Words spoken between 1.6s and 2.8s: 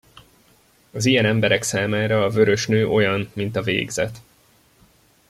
számára a vörös